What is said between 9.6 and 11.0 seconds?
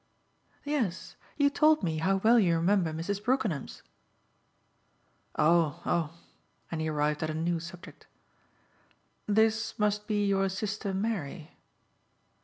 must be your sister